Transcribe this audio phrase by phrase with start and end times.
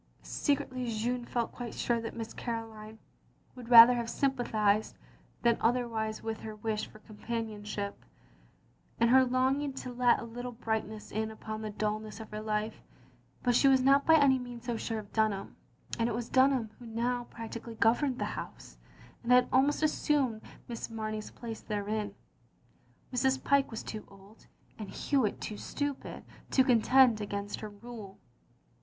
[0.23, 2.97] Secretly Jeanne felt quite sure that Miss Caroline
[3.53, 4.97] would rather have sympathised
[5.43, 8.03] than otherwise with her wish for companionship,
[8.99, 12.81] and her longing to let a little brightness in upon the dulness of her life;
[13.43, 15.55] but she was not by any means so sure of Dunham,
[15.99, 18.79] and it was Dunham who now prac tically governed the house,
[19.21, 22.15] and had almost as sumed Miss Mamey's place therein.
[23.13, 23.43] Mrs.
[23.43, 24.47] Pyke was too old,
[24.79, 28.17] and Hewitt too stupid, to contend against her rule.